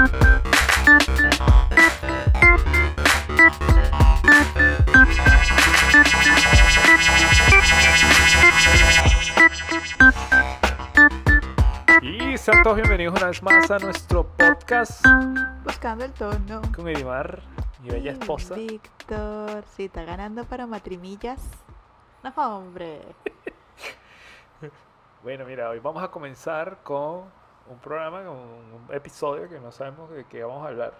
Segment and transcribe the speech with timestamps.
[12.38, 15.04] sean todos bienvenidos una vez más a nuestro podcast
[15.64, 16.62] Buscando el tono.
[16.76, 17.42] con Edimar,
[17.82, 18.54] mi bella esposa.
[18.54, 21.42] Víctor, sí, está ganando para matrimillas.
[22.22, 23.00] No, hombre.
[25.24, 27.24] Bueno, mira, hoy vamos a comenzar con
[27.70, 30.94] un programa, con un episodio que no sabemos de qué vamos a hablar.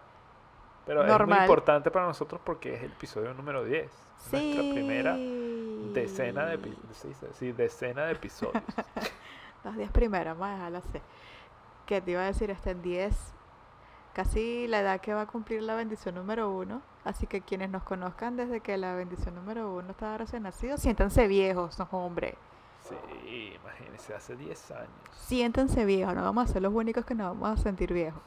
[0.86, 3.90] Pero es muy importante para nosotros porque es el episodio número 10.
[4.16, 4.54] Sí.
[4.54, 5.16] Nuestra primera
[5.92, 8.62] decena de, sí, sí, decena de episodios.
[9.64, 11.00] Los 10 primeros, vamos a dejarlo así.
[11.84, 13.34] Que te iba a decir, está en 10.
[14.14, 16.80] Casi la edad que va a cumplir la bendición número 1.
[17.04, 21.28] Así que quienes nos conozcan desde que la bendición número 1 estaba recién nacido, siéntanse
[21.28, 22.36] viejos, no, hombre.
[22.88, 24.88] Sí, imagínense, hace 10 años.
[25.26, 28.22] Siéntanse viejos, no vamos a ser los únicos que nos vamos a sentir viejos.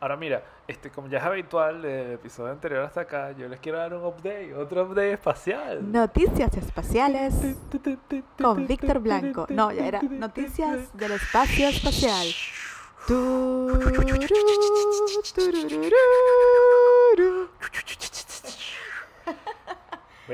[0.00, 3.76] Ahora mira, este, como ya es habitual del episodio anterior hasta acá, yo les quiero
[3.76, 5.92] dar un update, otro update espacial.
[5.92, 7.34] Noticias espaciales
[8.40, 9.46] con Víctor Blanco.
[9.50, 12.26] No, ya era Noticias del Espacio Espacial.
[13.06, 13.80] Tururú,
[15.34, 15.96] tururururu.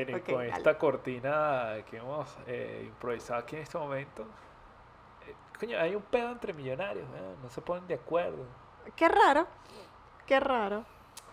[0.02, 0.48] Ok, con dale.
[0.50, 4.22] esta cortina que hemos eh, improvisado aquí en este momento,
[5.26, 7.06] eh, coño, hay un pedo entre millonarios,
[7.42, 8.44] no se ponen de acuerdo.
[8.94, 9.46] Qué raro,
[10.26, 10.84] qué raro.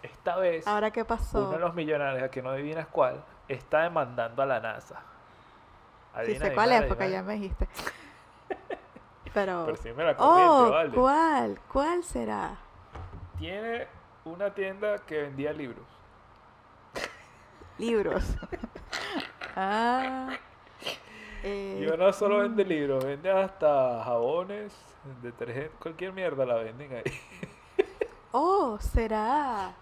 [0.02, 1.50] Esta vez, Ahora qué uno pasó.
[1.52, 4.96] de los millonarios, a que no adivinas cuál, está demandando a la NASA.
[4.96, 7.68] Sí Adivina, sé cuál es porque ya me dijiste.
[9.34, 9.64] Pero.
[9.66, 10.94] Pero sí me la Oh, vale.
[10.94, 11.60] ¿cuál?
[11.72, 12.56] ¿Cuál será?
[13.40, 13.88] Tiene
[14.26, 15.86] una tienda que vendía libros.
[17.78, 18.24] Libros.
[19.56, 20.30] ah.
[21.44, 24.74] eh, Y no solo vende libros, vende hasta jabones,
[25.22, 27.04] detergente, cualquier mierda la venden ahí.
[28.36, 29.76] Oh, será.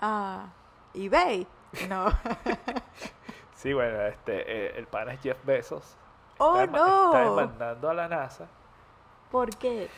[0.00, 0.46] Ah,
[0.94, 1.46] eBay.
[1.88, 2.06] No.
[3.54, 5.96] Sí, bueno, este, eh, el pana es Jeff Bezos.
[6.38, 7.30] Oh, está, dema- está no.
[7.36, 8.48] demandando a la NASA.
[9.30, 9.88] ¿Por qué?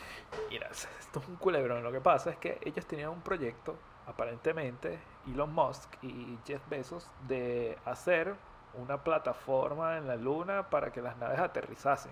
[0.49, 1.83] Mira, esto es un culebrón.
[1.83, 3.75] Lo que pasa es que ellos tenían un proyecto,
[4.07, 8.35] aparentemente, Elon Musk y Jeff Bezos, de hacer
[8.73, 12.11] una plataforma en la Luna para que las naves aterrizasen.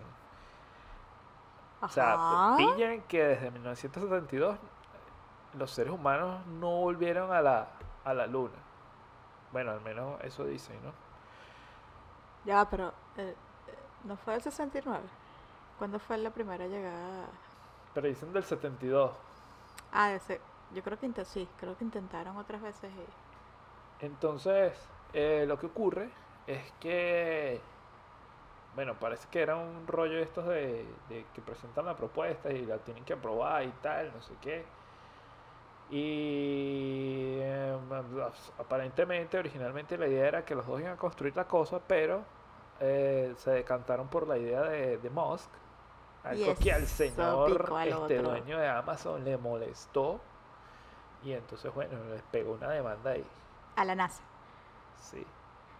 [1.86, 2.56] O sea, Ajá.
[2.56, 4.58] pillan que desde 1972
[5.54, 7.68] los seres humanos no volvieron a la,
[8.04, 8.58] a la Luna.
[9.52, 10.94] Bueno, al menos eso dicen, ¿no?
[12.46, 12.90] Ya, pero.
[13.18, 13.36] eh,
[13.68, 15.10] eh, ¿No fue el 69?
[15.78, 17.28] ¿Cuándo fue la primera llegada?
[17.94, 19.12] Pero dicen del 72.
[19.92, 20.42] Ah, ese.
[20.75, 22.91] Yo creo que sí, creo que intentaron otras veces.
[22.91, 26.09] y- Entonces, eh, lo que ocurre
[26.47, 27.61] es que,
[28.75, 32.79] bueno, parece que era un rollo estos de, de que presentan la propuesta y la
[32.83, 34.66] tienen que aprobar y tal, no sé qué.
[35.89, 37.78] Y eh,
[38.57, 42.25] aparentemente, originalmente la idea era que los dos iban a construir la cosa, pero
[42.79, 45.51] eh, se decantaron por la idea de, de Musk.
[46.23, 47.51] Algo que al señor
[47.83, 48.29] este, otro.
[48.29, 50.32] dueño de Amazon le molestó.
[51.23, 53.25] Y entonces, bueno, les pegó una demanda ahí.
[53.75, 54.22] A la NASA.
[54.97, 55.25] Sí.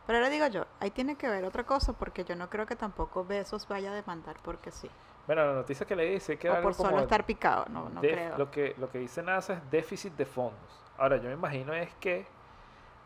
[0.06, 2.76] Pero ahora digo yo, ahí tiene que ver otra cosa porque yo no creo que
[2.76, 4.90] tampoco Besos vaya a demandar porque sí.
[5.26, 8.02] Bueno, la noticia que le dice que o por solo como estar picado, no, no
[8.02, 8.38] creo.
[8.38, 10.84] lo que lo que dice NASA es déficit de fondos.
[10.98, 12.28] Ahora, yo me imagino es que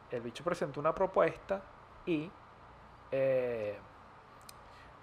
[0.10, 1.62] el bicho presentó una propuesta
[2.06, 2.32] y
[3.12, 3.78] eh,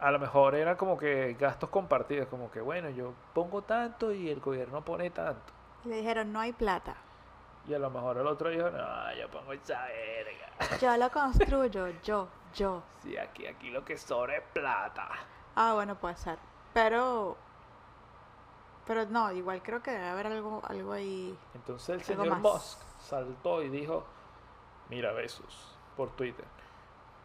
[0.00, 4.28] a lo mejor era como que gastos compartidos, como que bueno, yo pongo tanto y
[4.28, 5.52] el gobierno pone tanto.
[5.84, 6.96] Le dijeron, no hay plata.
[7.66, 10.78] Y a lo mejor el otro dijo, no, yo pongo esa verga.
[10.80, 12.82] Yo lo construyo, yo, yo.
[13.02, 15.08] Sí, aquí, aquí lo que sobra es plata.
[15.56, 16.38] Ah, bueno, puede ser.
[16.72, 17.36] Pero,
[18.86, 21.36] pero no, igual creo que debe haber algo, algo ahí.
[21.54, 22.40] Entonces el señor más.
[22.40, 24.04] Musk saltó y dijo,
[24.90, 26.44] mira Besos, por Twitter,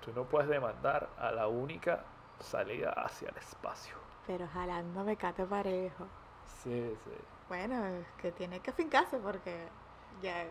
[0.04, 2.04] tú no puedes demandar a la única
[2.40, 3.96] salida hacia el espacio.
[4.26, 6.08] Pero jalando mecate parejo.
[6.64, 7.12] Sí, sí.
[7.48, 9.68] Bueno, es que tiene que fincarse porque
[10.21, 10.45] ya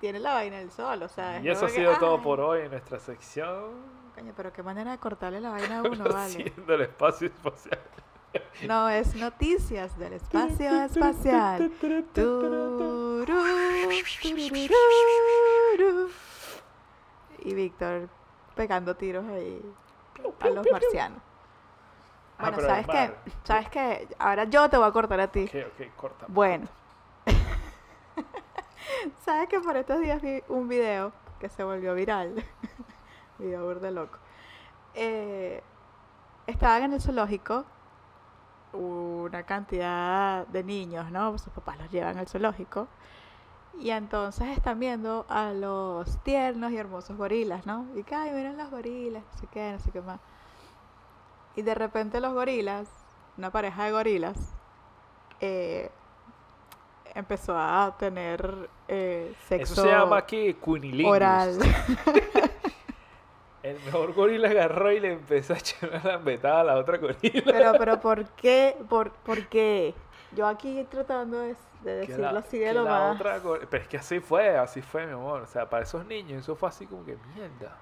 [0.00, 1.40] tiene la vaina del sol, o sea.
[1.40, 3.72] Y es eso ha que, sido todo por hoy en nuestra sección.
[4.14, 6.16] Coño, pero qué manera de cortarle la vaina a uno, vale.
[6.16, 7.80] Haciendo el espacio espacial.
[8.66, 11.70] No, es noticias del espacio espacial.
[17.38, 18.08] Y Víctor
[18.54, 19.62] pegando tiros ahí
[20.40, 21.20] a los marcianos.
[22.38, 23.14] Ah, Bueno, ¿sabes qué?
[23.44, 24.08] ¿Sabes qué?
[24.18, 25.44] Ahora yo te voy a cortar a ti.
[25.44, 26.26] Ok, ok, corta.
[26.28, 26.66] Bueno.
[29.24, 32.44] ¿Sabes que por estos días vi un video que se volvió viral?
[33.38, 34.18] video burda loco.
[34.94, 35.62] Eh,
[36.46, 37.64] estaban en el zoológico
[38.72, 41.38] una cantidad de niños, ¿no?
[41.38, 42.88] Sus papás los llevan al zoológico.
[43.78, 47.86] Y entonces están viendo a los tiernos y hermosos gorilas, ¿no?
[47.94, 50.20] Y que, ay, miren los gorilas, no sé qué, no sé qué más.
[51.56, 52.88] Y de repente los gorilas,
[53.36, 54.54] una pareja de gorilas,
[55.40, 55.90] eh,
[57.18, 61.14] empezó a tener eh, sexo Eso se llama aquí cunilingus.
[61.16, 61.58] oral.
[63.62, 67.42] El mejor gorila agarró y le empezó a echar una lambetada a la otra gorila.
[67.44, 68.76] pero, pero, ¿por qué?
[68.88, 69.94] ¿Por, por qué?
[70.32, 73.16] Yo aquí tratando de, decirlo la- así de lo más...
[73.16, 75.42] otra Pero es que así fue, así fue, mi amor.
[75.42, 77.76] O sea, para esos niños eso fue así como que mierda.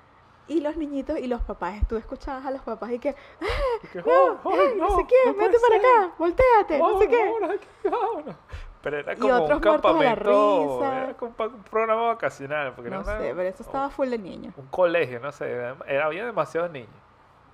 [0.46, 3.44] Y los niñitos y los papás, tú escuchabas a los papás y que, "Ah,
[3.82, 5.86] Y que, no, "Oh, ay, ay, no, sé no, qué, no vete para ser.
[5.86, 7.32] acá, volteate, no sé qué.
[8.84, 8.84] Vámonos aquí, vámonos".
[8.84, 11.02] Pero era Y como otros un la campamento, risa.
[11.04, 12.72] era como un programa vacacional.
[12.74, 14.54] Porque No era una- sé, pero eso estaba full de niños.
[14.56, 16.90] un colegio, no sé, era, era- había demasiados niños.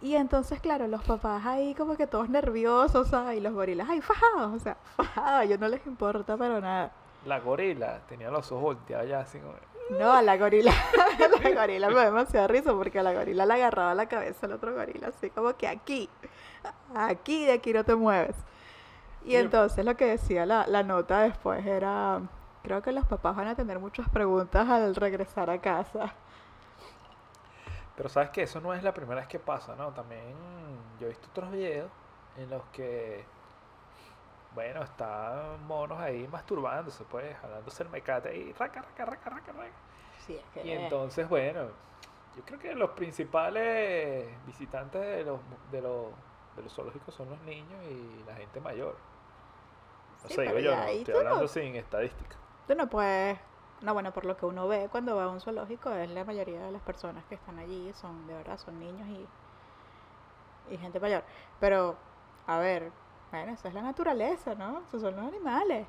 [0.02, 3.36] Y entonces, claro, los papás ahí como que todos nerviosos, ¿sabes?
[3.36, 6.90] Y los gorilas ahí fajados, o sea, fajados, ellos no les importa pero nada.
[7.26, 9.52] La gorila tenía los ojos volteados ya así como...
[9.98, 10.72] No, a la gorila, a
[11.48, 14.52] la gorila me da demasiada risa porque a la gorila le agarraba la cabeza al
[14.52, 16.08] otro gorila, así como que aquí,
[16.94, 18.36] aquí de aquí no te mueves.
[19.24, 22.20] Y entonces lo que decía la, la nota después era,
[22.62, 26.14] creo que los papás van a tener muchas preguntas al regresar a casa.
[27.96, 29.92] Pero sabes que eso no es la primera vez que pasa, ¿no?
[29.92, 30.22] También
[30.98, 31.90] yo he visto otros videos
[32.38, 33.24] en los que,
[34.54, 39.70] bueno, están monos ahí masturbándose, pues, jalándose el mecate y raca, raca, raca, raca, raca.
[40.26, 40.66] Sí, es que...
[40.66, 41.68] Y entonces, bueno,
[42.36, 45.40] yo creo que los principales visitantes de los,
[45.70, 46.06] de los,
[46.56, 48.96] de los zoológicos son los niños y la gente mayor.
[50.22, 52.36] No Sí, sé, digo yo, no, estoy no- hablando sin estadística.
[52.66, 53.38] Tú no puedes,
[53.82, 56.60] no bueno, por lo que uno ve cuando va a un zoológico, es la mayoría
[56.64, 59.28] de las personas que están allí, son de verdad, son niños y,
[60.74, 61.24] y gente mayor.
[61.58, 61.96] Pero,
[62.46, 62.92] a ver,
[63.30, 64.82] bueno, esa es la naturaleza, ¿no?
[64.86, 65.86] Esos son los animales.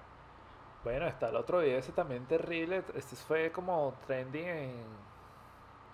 [0.84, 2.84] Bueno, está el otro video ese también terrible.
[2.96, 4.86] Este fue como trending en,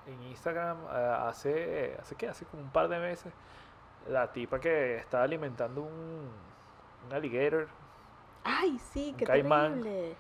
[0.06, 3.34] en Instagram eh, hace, hace qué, hace como un par de meses.
[4.08, 6.30] La tipa que estaba alimentando un,
[7.08, 7.68] un alligator
[8.50, 9.82] Ay, sí, qué caimán.
[9.82, 10.16] terrible.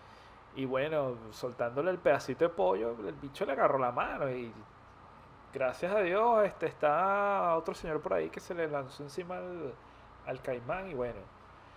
[0.55, 4.51] y bueno, soltándole el pedacito de pollo, el bicho le agarró la mano y
[5.53, 9.73] gracias a Dios este está otro señor por ahí que se le lanzó encima al,
[10.25, 11.19] al caimán y bueno,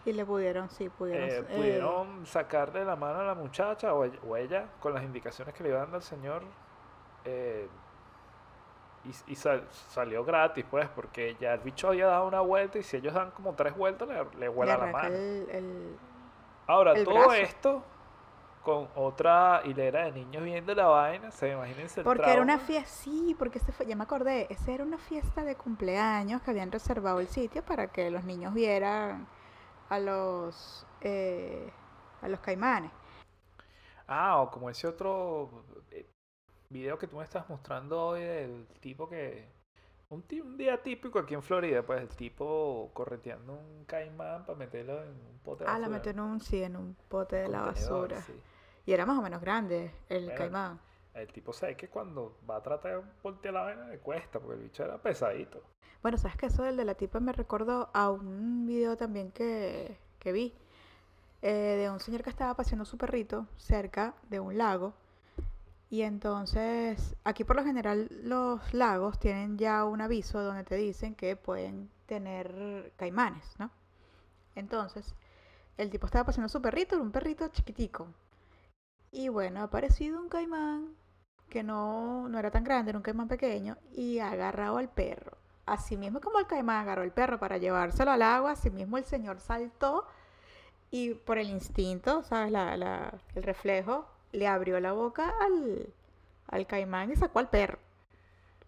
[0.05, 1.29] Y le pudieron, sí, pudieron.
[1.29, 5.03] eh, eh, pudieron sacarle la mano a la muchacha o ella, o ella, con las
[5.05, 6.43] indicaciones que le iba dando al señor
[7.27, 7.69] eh,
[9.05, 12.83] y, y sal- salió gratis pues porque ya el bicho había dado una vuelta y
[12.83, 15.97] si ellos dan como tres vueltas le, le le vuela la mano el- el-
[16.71, 17.33] ahora el todo brazo.
[17.35, 17.85] esto
[18.63, 22.91] con otra hilera de niños viendo la vaina se imagínense el Porque era una fiesta,
[22.91, 26.71] sí, porque ese fue, ya me acordé, esa era una fiesta de cumpleaños que habían
[26.71, 29.27] reservado el sitio para que los niños vieran
[29.89, 31.73] a los eh,
[32.23, 32.93] a los caimanes.
[34.07, 36.07] ah o como ese otro eh,
[36.69, 39.49] video que tú me estás mostrando hoy del tipo que
[40.11, 45.03] un, un día típico aquí en Florida pues el tipo correteando un caimán para meterlo
[45.03, 47.49] en un pote de Ah, la basura, metió en un, sí, en un pote de
[47.49, 48.21] la basura.
[48.21, 48.35] sí.
[48.85, 50.81] Y era más o menos grande el Bueno, caimán.
[51.15, 54.57] El tipo sabe que cuando va a tratar de voltear la vaina le cuesta, porque
[54.57, 55.63] el bicho era pesadito.
[56.03, 59.99] Bueno, sabes que eso del de la tipa me recordó a un video también que,
[60.19, 60.55] que vi
[61.43, 64.95] eh, de un señor que estaba paseando su perrito cerca de un lago.
[65.91, 71.17] Y entonces, aquí por lo general los lagos tienen ya un aviso donde te dicen
[71.17, 73.73] que pueden tener caimanes, ¿no?
[74.55, 75.15] Entonces,
[75.77, 78.07] el tipo estaba paseando su perrito, era un perrito chiquitico.
[79.11, 80.95] Y bueno, ha aparecido un caimán
[81.49, 85.37] que no, no era tan grande, era un caimán pequeño, y ha agarrado al perro.
[85.67, 89.05] Así mismo como el caimán agarró el perro para llevárselo al agua, así mismo el
[89.05, 90.07] señor saltó
[90.93, 92.53] y por el instinto, ¿sabes?
[93.35, 95.87] El reflejo, le abrió la boca al,
[96.49, 97.79] al caimán y sacó al perro.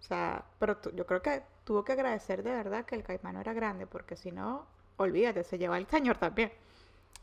[0.00, 3.40] O sea, pero yo creo que tuvo que agradecer de verdad que el caimán no
[3.40, 4.66] era grande, porque si no,
[4.96, 6.52] olvídate, se lleva al señor también.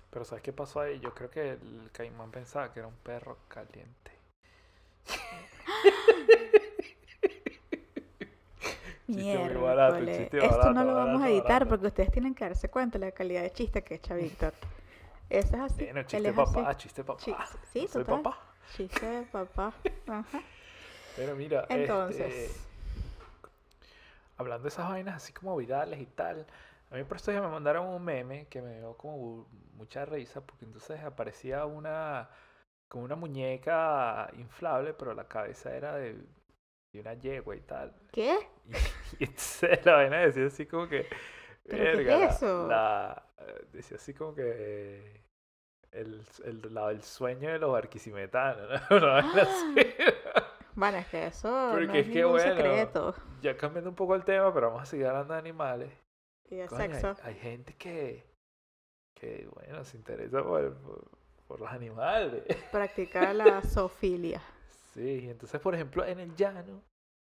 [0.10, 1.00] Pero ¿sabes qué pasó ahí?
[1.00, 4.12] Yo creo que el caimán pensaba que era un perro caliente.
[9.10, 13.00] Barato, chiste Esto barato, no lo vamos a editar porque ustedes tienen que darse cuenta
[13.00, 14.54] de la calidad de chiste que echa Víctor.
[15.30, 15.84] Eso es así.
[15.86, 17.20] Bueno, chiste papá, chiste papá.
[17.24, 17.36] Chi-
[17.72, 18.22] sí, soy total.
[18.24, 18.40] papá.
[18.76, 19.74] Chiste de papá.
[20.08, 20.42] Ajá.
[21.16, 22.34] Pero mira, Entonces.
[22.34, 22.60] este,
[24.38, 26.46] hablando de esas vainas así como virales y tal,
[26.92, 30.42] a mí por esto ya me mandaron un meme que me dio como mucha risa
[30.42, 32.30] porque entonces aparecía una
[32.88, 36.14] como una muñeca inflable, pero la cabeza era de,
[36.92, 37.94] de una yegua y tal.
[38.12, 38.36] ¿Qué?
[38.66, 38.72] Y,
[39.24, 41.08] y entonces la vaina decía así como que
[41.68, 43.24] ¿Pero qué es "Verga, eso?" la-
[43.72, 45.22] decía así como que
[45.92, 49.00] el, el, la- el sueño de los barquisimetanos, ¿no?
[49.02, 49.76] Vaina así.
[50.76, 51.50] Bueno, es que eso
[51.82, 53.16] no es es que, ningún bueno, secreto.
[53.42, 55.92] Ya cambiando un poco el tema, pero vamos a seguir hablando de animales.
[56.50, 57.16] Y de Coño, sexo.
[57.24, 58.26] Hay, gente que,
[59.16, 61.08] que, bueno, se interesa por, por,
[61.48, 62.44] por los animales.
[62.72, 64.42] Practicar la zoofilia.
[64.94, 66.82] Sí, entonces, por ejemplo, en el llano,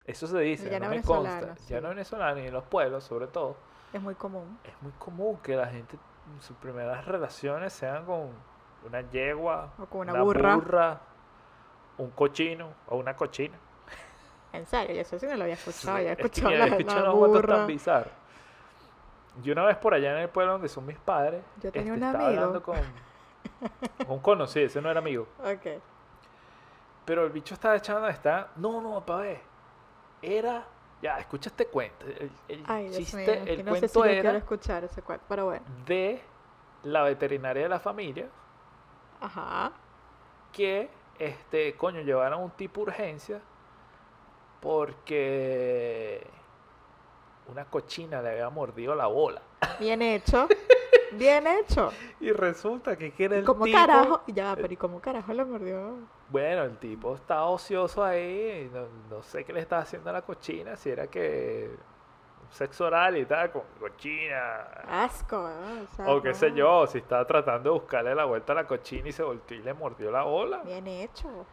[0.06, 1.74] eso se dice, no me consta, sí.
[1.74, 3.56] llano venezolano y en los pueblos, sobre todo,
[3.94, 4.58] Es muy común.
[4.64, 5.98] es muy común que la gente,
[6.40, 8.32] sus primeras relaciones sean con
[8.86, 10.56] una yegua, O con una burra.
[10.56, 11.00] burra,
[12.00, 13.58] un cochino o una cochina.
[14.54, 15.98] En serio, yo eso sí no lo había escuchado.
[15.98, 17.66] Sí, Ya es que escuchado mira, la, he escuchado la cuentos tan burra.
[17.66, 18.14] bizarros.
[19.42, 22.06] Yo una vez por allá en el pueblo donde son mis padres, Yo tenía este,
[22.06, 25.28] un estaba hablando con, con un conocido, ese no era amigo.
[25.40, 25.82] Ok.
[27.06, 29.42] Pero el bicho estaba echando, está, no, no, pa' ver.
[30.22, 30.64] Era,
[31.04, 32.06] ya, escucha este cuento.
[32.06, 33.54] El, el Ay, Dios chiste, mío.
[33.54, 35.26] el no sé si cuento yo quiero era escuchar ese cuento.
[35.28, 35.66] Pero bueno.
[35.86, 36.22] de
[36.84, 38.30] la veterinaria de la familia
[39.20, 39.74] Ajá.
[40.54, 43.42] que, este, coño, llevaron un tipo de urgencia
[44.62, 46.26] porque
[47.48, 49.42] una cochina le había mordido la bola.
[49.80, 50.48] Bien hecho.
[51.12, 51.92] Bien hecho.
[52.22, 53.78] Y resulta que ¿Y el cómo tipo...
[53.78, 54.22] carajo?
[54.28, 55.98] Ya, pero ¿y cómo carajo le mordió?
[56.34, 60.24] Bueno, el tipo estaba ocioso ahí, no, no sé qué le estaba haciendo a la
[60.24, 61.70] cochina, si era que
[62.50, 65.84] sexo oral y tal, con cochina, Asco, ¿no?
[65.84, 68.66] O, sea, o qué sé yo, si estaba tratando de buscarle la vuelta a la
[68.66, 70.64] cochina y se volteó y le mordió la bola.
[70.64, 71.46] Bien hecho.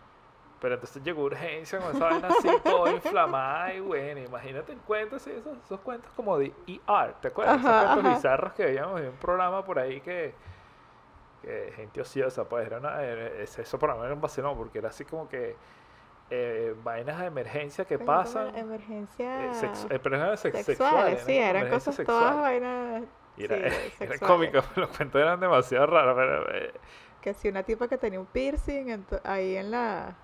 [0.62, 5.16] Pero entonces llegó urgencia con esa vaina así, toda inflamada y bueno, imagínate el cuento,
[5.16, 7.58] así, esos, esos cuentos como de ER, ¿te acuerdas?
[7.58, 8.16] Ajá, esos cuentos ajá.
[8.16, 10.34] bizarros que veíamos en un programa por ahí que,
[11.42, 14.88] que gente ociosa, pues era una, es- eso para mí era un vacilón, porque era
[14.90, 15.56] así como que
[16.30, 21.22] eh, vainas de emergencia que pasan, Emergencia eh, sex- eh, pero eran sex- sexuales, sexuales,
[21.24, 22.62] sí, eran Emergencias cosas todas sexuales.
[22.62, 23.02] vainas.
[23.36, 26.54] Y era, sí, era cómico, los cuentos eran demasiado raros, pero...
[26.56, 26.72] eh,
[27.20, 30.14] Que si una tipa que tenía un piercing ahí en la,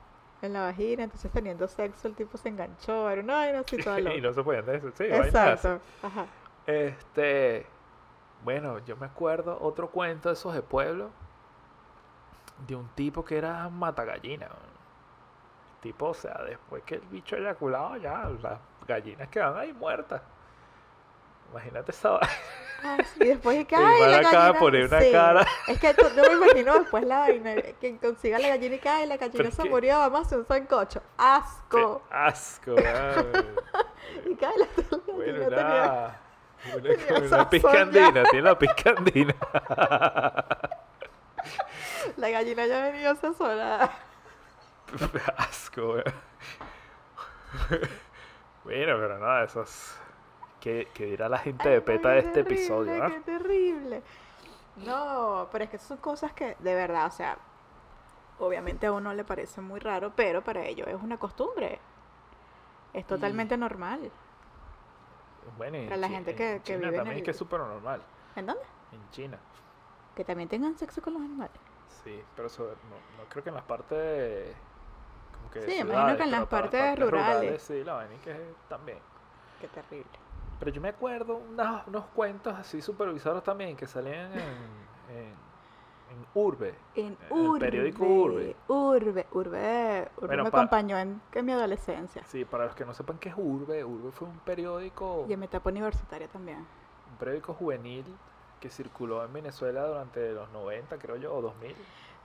[0.43, 3.99] en la vagina, entonces teniendo sexo, el tipo se enganchó, era una vaina así toda
[4.01, 4.17] y loca.
[4.21, 5.27] no se podían decir, sí, vainas.
[5.29, 5.81] Exacto.
[6.03, 6.27] Ajá.
[6.67, 7.67] Este,
[8.45, 11.11] bueno, yo me acuerdo otro cuento de esos de pueblo
[12.67, 14.47] de un tipo que era matagallina.
[14.47, 20.23] El tipo, o sea, después que el bicho eyaculado, ya las gallinas quedan ahí muertas.
[21.51, 22.29] Imagínate esa vaina.
[22.83, 24.59] Ah, sí, después es que, Y ay, la gallina.
[24.59, 25.47] poner una sí, cara.
[25.67, 29.17] Es que yo me imagino después la vaina, que consiga la gallina y ay, la
[29.17, 31.03] gallina se murió, vamos a hacer un sancocho.
[31.75, 32.03] Qué ¡Asco!
[32.11, 33.63] asco, weón.
[34.27, 36.21] Y ay, la, la Bueno, gallina.
[36.75, 39.35] Una, piscandina, tiene la piscandina.
[42.17, 43.91] La gallina ya venía asesorada.
[45.37, 46.05] Asco, weón.
[48.65, 49.97] Bueno, pero nada, eso es.
[50.61, 53.11] ¿Qué, qué dirá la gente de Ay, peta qué de este terrible, episodio, no?
[53.11, 54.03] Qué terrible.
[54.79, 57.39] No, pero es que son cosas que, de verdad, o sea,
[58.41, 61.79] obviamente a uno le parece muy raro, pero para ellos es una costumbre.
[62.93, 64.11] Es totalmente normal.
[65.57, 67.35] Bueno, en Para la gente en que- que China vive en también es que el-
[67.35, 68.03] es súper normal.
[68.35, 68.63] ¿En dónde?
[68.93, 69.39] En China,
[70.15, 71.61] Que también tengan sexo con los animales.
[71.87, 74.57] sí, pero sobre- no, no creo que en las partes.
[75.33, 77.63] Como que Sí, imagino que en las partes rurales.
[77.63, 78.99] Sí, la vaina que también.
[79.61, 80.11] Qué terrible.
[80.59, 85.37] Pero yo me acuerdo unas- unos cuentos así supervisados también que salían en, en,
[86.11, 86.75] en Urbe.
[86.95, 87.59] En El Urbe.
[87.61, 88.57] periódico Urbe.
[88.69, 90.09] Urbe, Urbe.
[90.17, 92.23] Urbe Bueno, me pa- acompañó en, en mi adolescencia.
[92.25, 95.41] Sí, para los que no sepan qué es Urbe, Urbe fue un periódico, Y en
[95.41, 96.59] mi etapa universitaria también.
[96.59, 98.05] un periódico juvenil
[98.61, 101.75] que circuló en Venezuela durante los 90, creo yo, o 2000.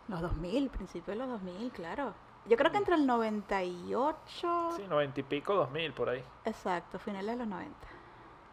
[0.07, 2.13] Los 2000, principio de los 2000, claro.
[2.47, 4.69] Yo creo que entre el 98...
[4.75, 6.23] Sí, 90 y pico, 2000 por ahí.
[6.45, 7.75] Exacto, finales de los 90.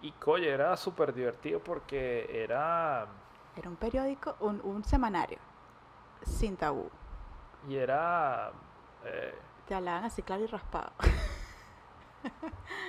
[0.03, 3.07] Y coye, era súper divertido porque era.
[3.59, 5.39] Era un periódico, un, un semanario,
[6.23, 6.89] sin tabú.
[7.69, 8.53] Y era.
[9.05, 9.35] eh,
[9.67, 10.93] Te hablaban así claro y raspado.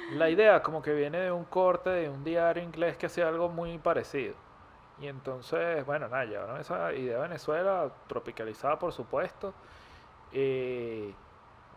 [0.09, 3.49] la idea como que viene de un corte de un diario inglés que hacía algo
[3.49, 4.35] muy parecido.
[4.99, 9.53] Y entonces, bueno, nada, llevaron esa idea a Venezuela, tropicalizada por supuesto.
[10.31, 11.15] Y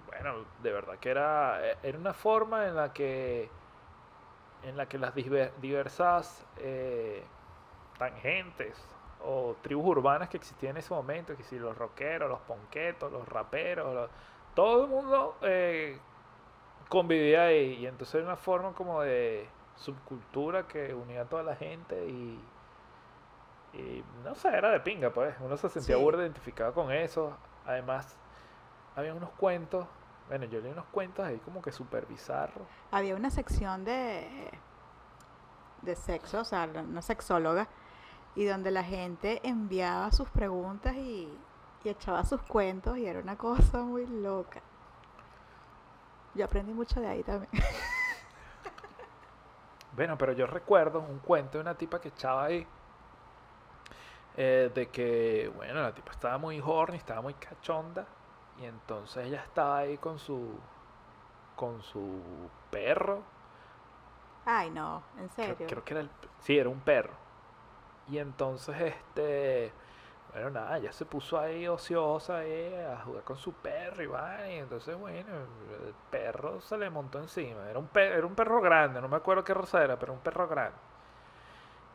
[0.06, 3.50] bueno, de verdad que era, eh, era una forma en la que,
[4.62, 7.24] en la que las diver- diversas eh,
[8.10, 8.76] tangentes
[9.24, 13.28] o tribus urbanas que existían en ese momento, que si los rockeros, los ponquetos, los
[13.28, 14.10] raperos, los-
[14.54, 15.98] todo el mundo eh,
[16.88, 17.74] convivía ahí.
[17.74, 22.38] Y entonces era una forma como de subcultura que unía a toda la gente y,
[23.74, 25.34] y no sé, era de pinga, pues.
[25.40, 26.02] Uno se sentía Sí.
[26.02, 27.36] burda identificado con eso.
[27.64, 28.16] Además,
[28.96, 29.86] había unos cuentos,
[30.28, 32.66] bueno, yo leí unos cuentos ahí como que súper bizarros.
[32.90, 34.50] Había una sección de,
[35.82, 37.68] de sexo, o sea, una sexóloga,
[38.34, 41.42] y donde la gente enviaba sus preguntas y,
[41.84, 44.62] y echaba sus cuentos y era una cosa muy loca.
[46.34, 47.50] Yo aprendí mucho de ahí también.
[49.92, 52.66] Bueno, pero yo recuerdo un cuento de una tipa que echaba ahí.
[54.34, 58.06] eh, de que, bueno, la tipa estaba muy horny, estaba muy cachonda.
[58.56, 60.60] Y entonces ella estaba ahí con su.
[61.56, 63.24] con su perro.
[64.44, 65.66] Ay, no, en Creo, serio.
[65.66, 66.10] creo que era el.
[66.38, 67.12] Sí, era un perro.
[68.08, 69.72] Y entonces, este.
[70.32, 74.48] Bueno, nada, ya se puso ahí ociosa ahí a jugar con su perro y va.
[74.48, 75.28] Y entonces, bueno,
[75.86, 77.68] el perro se le montó encima.
[77.70, 80.20] Era un, pe- era un perro grande, no me acuerdo qué raza era, pero un
[80.20, 80.76] perro grande.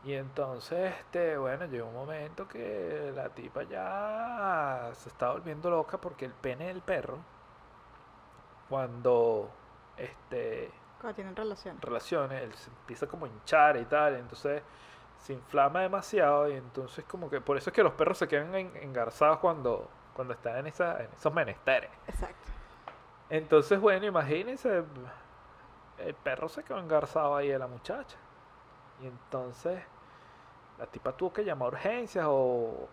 [0.03, 5.99] Y entonces, este, bueno, llegó un momento que la tipa ya se estaba volviendo loca
[5.99, 7.19] porque el pene del perro,
[8.69, 9.49] cuando
[9.97, 11.81] este Cuando tienen relación.
[11.81, 14.61] relaciones, él se empieza como a hinchar y tal, entonces
[15.19, 18.53] se inflama demasiado y entonces como que por eso es que los perros se quedan
[18.55, 21.91] en- engarzados cuando, cuando están en, esa, en esos menesteres.
[22.07, 22.51] Exacto.
[23.29, 24.83] Entonces, bueno, imagínense,
[25.97, 28.17] el perro se quedó engarzado ahí de la muchacha.
[29.01, 29.81] Y entonces
[30.79, 32.89] la tipa tuvo que llamar a urgencias o,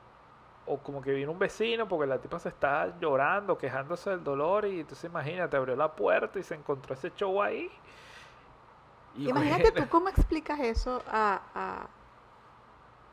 [0.66, 4.66] o como que vino un vecino porque la tipa se estaba llorando, quejándose del dolor
[4.66, 7.70] y entonces imagínate, abrió la puerta y se encontró ese show ahí.
[9.14, 11.88] Y Imagínate bueno, tú cómo explicas eso a, a,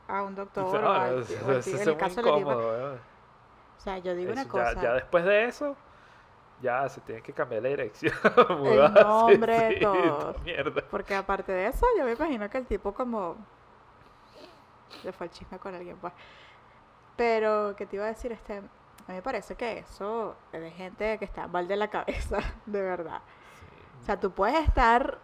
[0.08, 2.94] a un doctor o eso- eso es en el caso incómodo.
[3.78, 4.82] O sea, yo digo una Eso, ya- cosa.
[4.82, 5.76] ya, después de eso,
[6.62, 8.14] ya se tiene que cambiar la dirección.
[8.66, 10.36] El nombre, sí, todo.
[10.44, 10.84] mierda.
[10.92, 13.36] Porque aparte de eso, yo me imagino que el tipo como...
[15.04, 16.14] Le fue el chisme con alguien, pues.
[17.16, 18.32] Pero, ¿qué te iba a decir?
[18.32, 18.68] Este, a mí
[19.16, 23.22] me parece que eso es de gente que está mal de la cabeza, de verdad.
[24.02, 25.18] O sea, tú puedes estar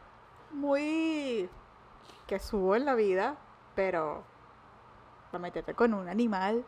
[0.52, 1.50] muy...
[2.26, 3.36] que subo en la vida,
[3.76, 4.24] pero...
[5.32, 6.64] para meterte con un animal...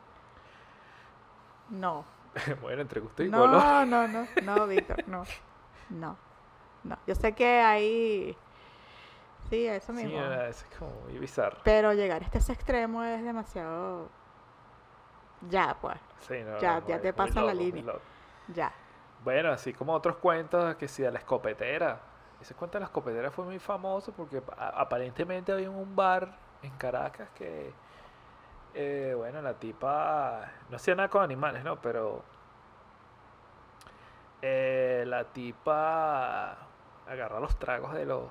[1.70, 2.04] No.
[2.62, 3.62] bueno, entre gusto y No, color.
[3.88, 5.24] no, no, no, Víctor, no.
[5.90, 6.18] No.
[6.84, 6.98] No.
[7.08, 8.38] Yo sé que hay...
[9.50, 10.20] Sí, eso Sí, mismo.
[10.20, 11.58] era- eso es como muy bizarro.
[11.64, 14.08] Pero llegar hasta ese extremo es demasiado.
[15.50, 15.98] Ya, pues.
[16.28, 17.84] Sí, no, Ya- no, ya te muy pasan la línea.
[18.50, 18.72] Ya.
[19.24, 22.00] Bueno, así como otros cuentos que si de la escopetera.
[22.42, 27.30] Ese cuento de la escopetera fue muy famoso porque aparentemente había un bar en Caracas
[27.36, 27.74] que,
[28.74, 31.82] eh, bueno, la tipa no hacía nada con animales, ¿no?
[31.82, 32.24] Pero
[34.42, 36.52] eh, la tipa
[37.08, 38.24] agarraba los tragos de los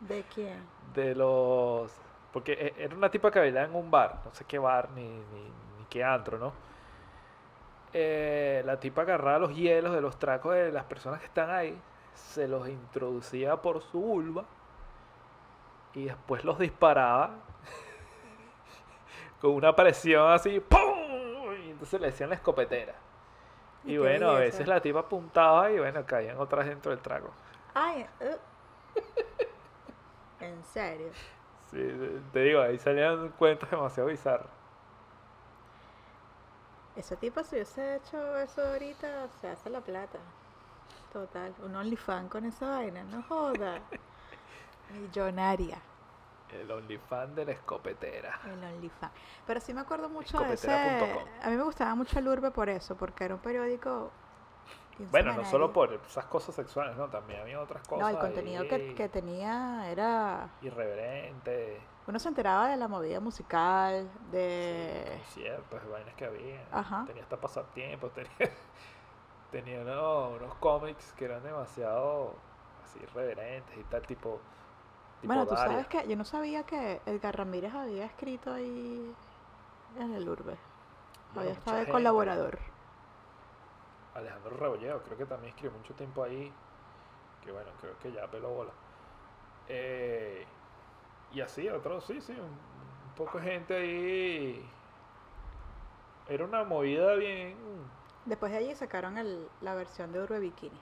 [0.00, 0.62] ¿De quién?
[0.94, 1.92] de los
[2.32, 5.02] porque e- era una tipa que bailaba en un bar, no sé qué bar ni,
[5.02, 5.42] ni,
[5.78, 6.52] ni qué antro, ¿no?
[7.92, 11.80] Eh, la tipa agarraba los hielos de los tragos de las personas que están ahí,
[12.14, 14.44] se los introducía por su vulva
[15.94, 17.30] y después los disparaba
[19.40, 21.54] con una presión así, ¡pum!
[21.64, 22.94] Y entonces le decían la escopetera.
[23.84, 27.30] ¿Y bueno, a veces la tipa apuntaba y bueno, caían otras dentro del trago.
[27.74, 28.36] Ay, uh.
[30.40, 31.10] En serio.
[31.70, 31.78] Sí,
[32.32, 34.50] te digo, ahí salían cuentos demasiado bizarros.
[36.96, 40.18] Ese tipo, si hubiese hecho eso ahorita, se hace la plata.
[41.12, 41.54] Total.
[41.62, 43.80] Un OnlyFans con esa vaina, no joda.
[44.92, 45.78] Millonaria.
[46.52, 48.40] El OnlyFans de la escopetera.
[48.46, 49.12] El OnlyFans.
[49.46, 50.66] Pero sí me acuerdo mucho de ese.
[50.72, 51.28] Escopetera.com.
[51.42, 54.10] A mí me gustaba mucho el Urbe por eso, porque era un periódico.
[55.10, 57.08] Bueno, no solo por esas cosas sexuales, ¿no?
[57.08, 58.00] También había otras cosas.
[58.00, 60.48] No, el contenido que, ahí que tenía era.
[60.60, 61.80] Irreverente.
[62.08, 65.04] Uno se enteraba de la movida musical, Sí, de.
[65.18, 66.64] conciertos, vainas que había.
[66.72, 67.04] Ajá.
[67.06, 68.50] Tenía hasta pasatiempos, tenía,
[69.52, 72.34] tenía unos, unos cómics que eran demasiado
[72.82, 74.40] así irreverentes y tal, tipo.
[75.22, 79.14] Bueno, tú sabes que yo no sabía que Edgar Ramírez había escrito ahí
[79.96, 80.56] en el Urbe.
[81.34, 82.58] Había estado de colaborador.
[84.14, 86.52] Alejandro Rebolledo, creo que también escribió mucho tiempo ahí.
[87.44, 88.72] Que bueno, creo que ya peló bola.
[89.68, 90.46] Eh,
[91.34, 94.70] y así, otros, sí, sí, un, un poco de gente ahí.
[96.28, 97.56] Era una movida bien.
[98.24, 100.80] Después de allí sacaron el- la versión de Urbe Bikini.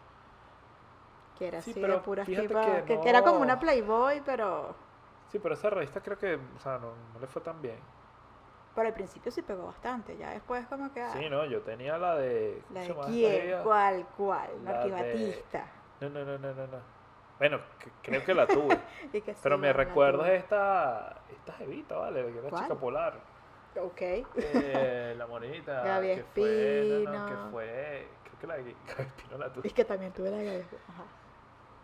[1.38, 2.66] Que era Sí, así de puras tipas.
[2.66, 4.75] que Que, que era como no- una Playboy, pero.
[5.29, 7.79] Sí, pero esa revista creo que, o sea, no, no le fue tan bien.
[8.75, 10.16] Pero al principio sí pegó bastante.
[10.16, 11.01] Ya después, como que.
[11.03, 12.62] ah, Sí, no, yo tenía la de.
[12.68, 14.51] ¿cómo La de quién, cuál, cuál.
[14.62, 15.66] Marquis de- Batista.
[16.01, 16.96] No, no, no, no, no, no.
[17.38, 18.79] Bueno, que- creo que la tuve.
[19.12, 20.37] Y que sí, pero me tuve.
[20.37, 22.33] esta, esta jevita, ¿vale?
[22.33, 22.62] Que era ¿Cuál?
[22.62, 23.14] chica polar.
[23.79, 24.01] Ok.
[24.01, 25.83] Eh, la morenita.
[25.83, 27.27] Gaby que fue, no, no, Espino.
[27.44, 29.68] que fue, creo que la de Gaby Espino la tuve.
[29.68, 30.61] Y que también tuve la de.
[30.88, 31.05] Ajá.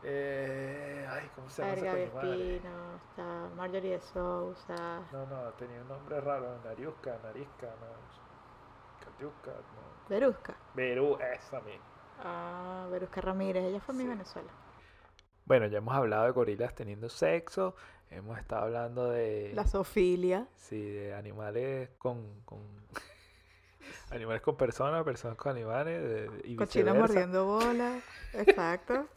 [0.04, 2.56] Eh, ay, ¿cómo se llama ver, esa Gaby coño madre?
[2.56, 5.02] Espino, está Marjorie de Sousa.
[5.12, 6.58] No, no, tenía un nombre raro.
[6.64, 9.04] Nariusca, Narisca, no.
[9.04, 10.08] Catiusca, no.
[10.08, 10.54] Verusca.
[10.74, 11.84] Perú, esa misma.
[12.24, 14.08] Ah, Verusca Ramírez, ella fue mi Sí.
[14.08, 14.50] Venezuela.
[15.44, 17.74] Bueno, ya hemos hablado de gorilas teniendo sexo.
[18.10, 19.52] Hemos estado hablando de.
[19.54, 20.46] La Sofilia.
[20.56, 22.40] Sí, de animales con.
[22.44, 22.60] con
[24.10, 26.02] animales con personas, personas con animales.
[26.02, 26.98] de- y viceversa.
[27.00, 28.00] mordiendo bola.
[28.34, 29.06] Exacto.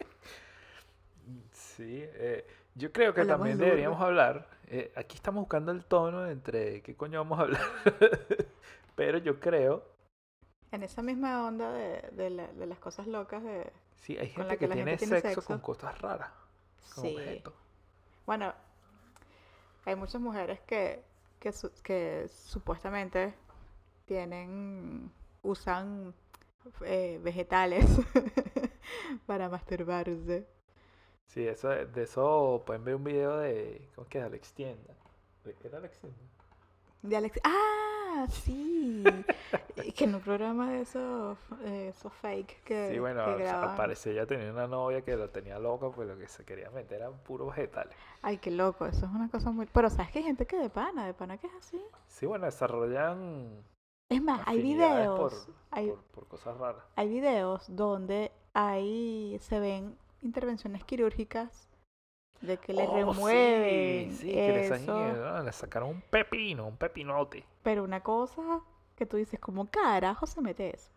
[1.75, 4.47] Sí, eh, yo creo que Hablamos también deberíamos hablar.
[4.67, 7.61] eh, aquí estamos buscando el tono entre qué coño vamos a hablar.
[8.95, 9.83] Pero yo creo,
[10.71, 13.71] En esa misma onda de, de, la- de las cosas locas de...
[13.95, 16.29] sí, hay Con gente la que, que la tiene, gente tiene sexo, con cosas raras,
[16.93, 17.41] con Sí.
[18.25, 18.53] Bueno,
[19.85, 21.03] hay muchas mujeres que,
[21.39, 23.33] que, su- que supuestamente
[24.05, 25.11] tienen,
[25.43, 26.13] usan
[26.85, 27.85] eh, vegetales
[29.27, 30.47] para masturbarse.
[31.27, 34.23] Sí, eso, de eso pueden ver un video de, ¿cómo es que es?
[34.23, 34.93] Alex Tienda.
[35.43, 36.19] ¿De qué era Alex Tienda?
[37.01, 37.39] De Alex.
[37.43, 38.25] ¡Ah!
[38.29, 39.03] Sí.
[39.95, 44.13] Que en un programa de esos, eh, esos fake que, Sí, bueno, que al parecer
[44.13, 47.17] ella tenía una novia que lo tenía loco, pues lo que se quería meter eran
[47.19, 47.95] puros vegetales.
[48.21, 48.85] Ay, qué loco.
[48.85, 49.65] Eso es una cosa muy.
[49.67, 51.81] Pero sabes que hay gente que de pana, de pana que es así.
[52.07, 53.63] Sí, bueno, desarrollan
[54.09, 55.49] Es más, hay por, videos.
[55.71, 56.83] Hay, por, por cosas raras.
[56.95, 61.69] hay videos donde hay se ven intervenciones quirúrgicas
[62.41, 64.93] de que le Oh, sí, remueven sí, que le, sa- eso.
[65.37, 67.45] ah, le sacaron un pepino, un pepinote.
[67.63, 68.61] Pero una cosa
[68.95, 70.89] que tú dices, ¿cómo carajo se mete eso?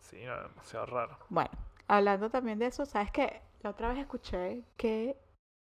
[0.00, 1.18] Sí, no, demasiado raro.
[1.28, 1.50] Bueno,
[1.88, 3.42] hablando también de eso, ¿sabes qué?
[3.62, 5.16] La otra vez escuché que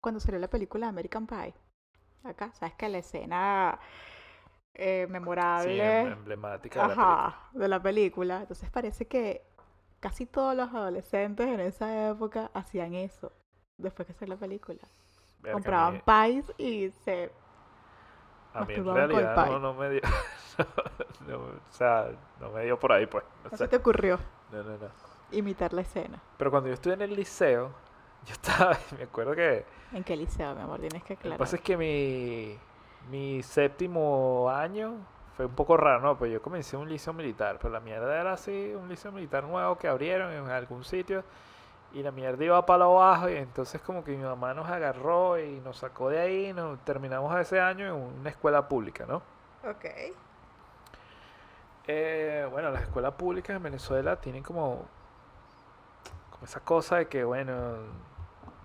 [0.00, 1.54] cuando salió la película American Pie,
[2.24, 3.78] acá, ¿sabes que La escena
[4.74, 5.06] eh,
[5.54, 6.96] Sí, memorable em- emblemática la
[7.52, 8.40] de la película.
[8.42, 9.42] Entonces parece que
[10.02, 13.32] casi todos los adolescentes en esa época hacían eso
[13.78, 14.80] después que salió la película.
[15.40, 17.30] Verga, Compraban mí- pies y se...
[18.52, 20.00] A mí en realidad no, no me dio.
[21.26, 22.10] no, o sea,
[22.40, 23.24] no me dio por ahí, pues.
[23.44, 23.56] No, ¿No sé.
[23.64, 24.18] se te ocurrió
[24.50, 24.88] no, no, no.
[25.30, 26.20] imitar la escena?
[26.36, 27.72] Pero cuando yo estuve en el liceo,
[28.26, 28.76] yo estaba.
[28.98, 29.64] Me acuerdo que.
[29.92, 30.80] ¿En qué liceo, mi amor?
[30.80, 31.38] Tienes que Lo que aclarar.
[31.38, 32.58] pasa es que mi,
[33.10, 34.96] mi séptimo año
[35.36, 36.16] fue un poco raro, ¿no?
[36.16, 39.44] Pues yo comencé en un liceo militar, pero la mierda era así, un liceo militar
[39.44, 41.24] nuevo que abrieron en algún sitio
[41.94, 45.60] y la mierda iba para abajo y entonces como que mi mamá nos agarró y
[45.60, 49.22] nos sacó de ahí y nos terminamos ese año en una escuela pública, ¿no?
[49.68, 49.84] Ok.
[51.86, 54.86] Eh, bueno, las escuelas públicas en Venezuela tienen como,
[56.30, 57.76] como esa cosa de que, bueno,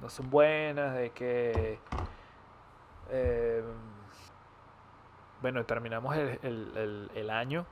[0.01, 1.79] no son buenas, de que,
[3.09, 3.63] eh,
[5.41, 7.65] bueno, terminamos el, el- el- el año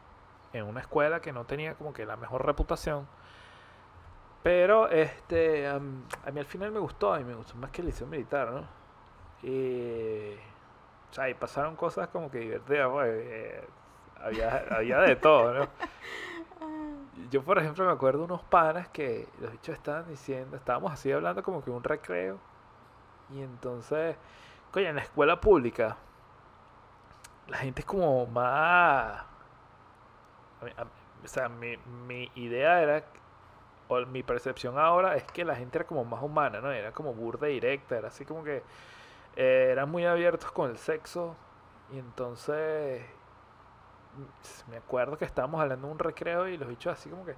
[0.54, 3.08] en una escuela que no tenía como que la mejor reputación.
[4.44, 7.82] Pero este, am, a mí al final me gustó, a mí me gustó más que
[7.82, 8.64] el liceo militar, ¿no?
[9.42, 10.34] Y,
[11.10, 13.68] o sea, y pasaron cosas como que divertidas, pues, eh,
[14.24, 15.68] había, había de todo, ¿no?
[17.32, 21.42] Yo, por ejemplo, me acuerdo unos panas que los bichos estaban diciendo, estábamos así hablando
[21.44, 22.38] como que un recreo.
[23.34, 24.16] Y entonces,
[24.72, 25.98] coño, en la escuela pública,
[27.48, 29.26] la gente es como más...
[30.62, 30.84] a mí- a-
[31.24, 33.06] o sea, mi, mi idea era,
[33.88, 36.72] o mi percepción ahora es que la gente era como más humana, ¿no?
[36.72, 38.66] Era como burda directa, era así como que
[39.36, 41.38] eh, eran muy abiertos con el sexo.
[41.90, 43.04] Y entonces,
[44.14, 47.38] mm, me acuerdo que estábamos hablando en un recreo y los bichos así como que,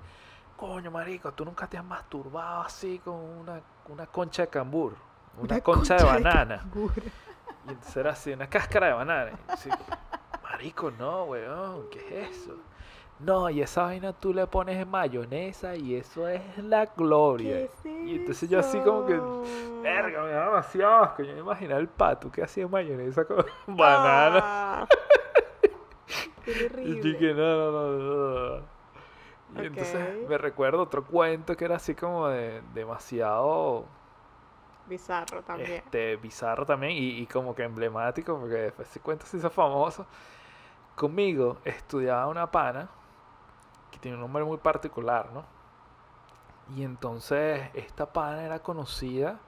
[0.55, 4.97] coño, marico, tú nunca te has masturbado así con una, una concha de cambur,
[5.37, 6.67] una, concha, de banana.
[6.71, 7.11] canguro.
[7.67, 9.31] Y entonces era así, una cáscara de banana.
[9.31, 9.69] Y así,
[10.43, 12.55] marico, no, weón, ¿qué es eso?
[13.19, 17.67] No, y esa vaina tú le pones mayonesa y eso es la gloria.
[17.83, 19.19] ¿Qué es Y entonces yo así como que,
[19.81, 21.23] verga, me da demasiado asco.
[21.23, 24.39] Yo me imaginaba el pato que hacía mayonesa con banana.
[24.43, 24.87] Ah,
[26.45, 28.77] Qué Y dije, no, no, no, no.
[29.61, 33.85] Y entonces me recuerdo otro cuento que era así como de demasiado
[34.87, 35.71] Bizarro también.
[35.73, 40.05] este, bizarro también y, y como que emblemático, porque después ese cuento se hizo famoso.
[40.95, 42.89] Conmigo estudiaba una pana
[43.91, 45.45] que tiene un nombre muy particular, ¿no?
[46.75, 49.39] Y entonces esta pana era conocida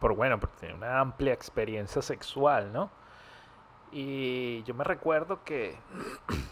[0.00, 2.90] por, bueno, porque tenía una amplia experiencia sexual, ¿no?
[3.92, 5.78] Y yo me recuerdo que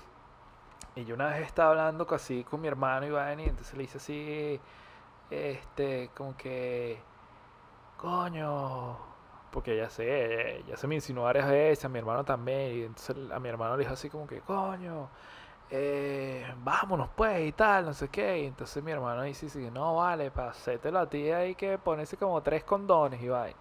[0.94, 3.98] y yo una vez estaba hablando así con mi hermano Iván y entonces le hice
[3.98, 4.60] así,
[5.30, 7.00] este, como que
[8.00, 8.96] coño,
[9.50, 13.16] porque ya sé, ya se me insinuó varias veces, a mi hermano también, y entonces
[13.30, 15.08] a mi hermano le dijo así como que, coño,
[15.70, 18.40] eh, vámonos pues y tal, no sé qué.
[18.40, 22.16] Y entonces mi hermano dice, sí, no vale, para hacértelo a ti hay que ponerse
[22.16, 23.58] como tres condones y vaina.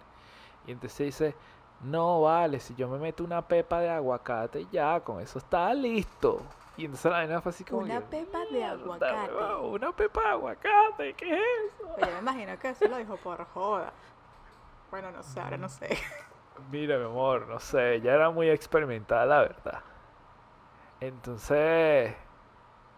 [0.66, 1.34] Y entonces dice,
[1.82, 6.40] no vale, si yo me meto una pepa de aguacate ya, con eso está listo.
[6.76, 7.82] Y entonces la vaina fue así como...
[7.82, 9.34] Una que, pepa de "Mierda, aguacate".
[9.66, 11.40] Una pepa de aguacate, ¿qué es
[11.74, 11.88] eso?
[11.94, 13.92] Pues yo me imagino que eso lo dijo por joda.
[14.90, 15.88] Bueno, no sé, ahora no sé.
[16.70, 19.80] Mira, mi amor, no sé, ya era muy experimentada, la verdad.
[21.00, 22.14] Entonces,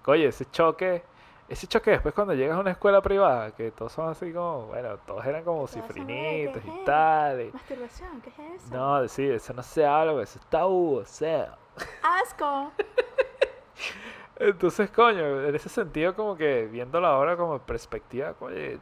[0.07, 1.05] oye, ese choque,
[1.49, 4.97] ese choque después cuando llegas a una escuela privada, que todos son así como, bueno,
[5.07, 7.41] todos eran como Todos son, "Ay, ¿qué cifrinitos y tal.
[7.43, 8.75] y- Masturbación, ¿qué es eso?
[8.75, 11.57] no, sí, eso no se habla, eso es tabú, o sea.
[12.03, 12.73] ¡Asco!
[14.37, 18.81] Entonces, coño, en ese sentido, como que viéndolo ahora como en perspectiva, oye,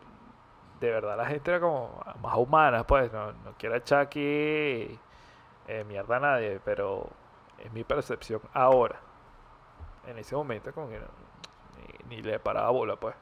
[0.80, 4.98] de verdad la gente era como más humana, pues, no, no quiero echar aquí
[5.68, 7.08] eh, mierda a nadie, pero
[7.58, 8.98] es mi percepción ahora.
[10.06, 10.98] En ese momento, como que
[12.08, 13.14] ni, ni le paraba bola, pues.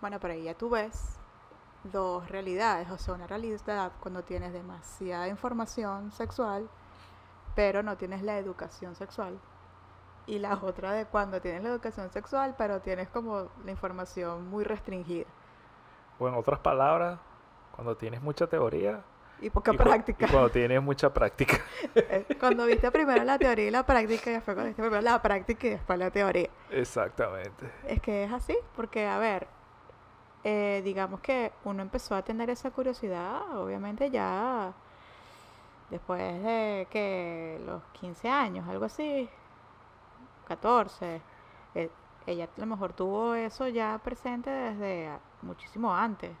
[0.00, 1.18] Bueno, pero ahí ya tú ves
[1.84, 2.90] dos realidades.
[2.90, 6.68] O sea, una realidad cuando tienes demasiada información sexual,
[7.54, 9.38] pero no tienes la educación sexual.
[10.26, 14.64] Y la otra de cuando tienes la educación sexual, pero tienes como la información muy
[14.64, 15.26] restringida.
[16.18, 17.18] O en otras palabras,
[17.74, 19.02] cuando tienes mucha teoría
[19.40, 20.26] Y poca y cu- práctica.
[20.26, 21.58] y cuando tienes mucha práctica.
[22.10, 25.20] Eh, Cuando viste primero la teoría y la práctica, y después cuando viste primero la
[25.22, 26.48] práctica y después la teoría.
[26.70, 27.70] Exactamente.
[27.86, 29.46] Es que es así, porque a ver,
[30.44, 34.72] eh, digamos que uno empezó a tener esa curiosidad, obviamente ya
[35.90, 39.28] después de que los 15 años, algo así,
[40.46, 41.20] 14,
[41.74, 41.90] eh,
[42.30, 45.10] ella a lo mejor tuvo eso ya presente desde
[45.42, 46.36] muchísimo antes,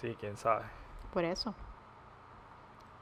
[0.00, 0.64] Sí, quién sabe.
[1.12, 1.54] por eso.